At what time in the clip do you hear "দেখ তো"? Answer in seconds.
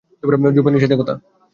0.87-1.13